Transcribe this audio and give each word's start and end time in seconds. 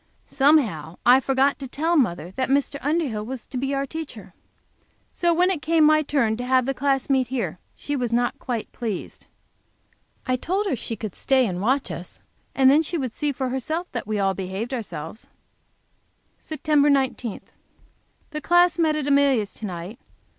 Somehow 0.25 0.97
I 1.05 1.19
forgot 1.19 1.59
to 1.59 1.67
tell 1.67 1.95
mother 1.95 2.31
that 2.31 2.49
Mr. 2.49 2.77
Underhill 2.81 3.23
was 3.23 3.45
to 3.45 3.55
be 3.55 3.75
our 3.75 3.85
teacher. 3.85 4.33
So 5.13 5.31
when 5.31 5.51
it 5.51 5.61
came 5.61 5.83
my 5.83 6.01
turn 6.01 6.37
to 6.37 6.43
have 6.43 6.65
the 6.65 6.73
class 6.73 7.07
meet 7.07 7.27
here, 7.27 7.59
she 7.75 7.95
was 7.95 8.11
not 8.11 8.39
quite 8.39 8.71
pleased. 8.71 9.27
I 10.25 10.37
told 10.37 10.65
her 10.65 10.75
she 10.75 10.95
could 10.95 11.13
stay 11.13 11.45
and 11.45 11.61
watch 11.61 11.91
us, 11.91 12.19
and 12.55 12.67
then 12.71 12.81
she 12.81 12.97
would 12.97 13.13
see 13.13 13.31
for 13.31 13.49
herself 13.49 13.91
that 13.91 14.07
we 14.07 14.17
all 14.17 14.33
behaved 14.33 14.73
ourselves. 14.73 15.27
Sept. 16.41 16.75
19. 16.91 17.41
The 18.31 18.41
class 18.41 18.79
met 18.79 18.95
at 18.95 19.05
Amelia's 19.05 19.53
to 19.53 19.67
night. 19.67 19.99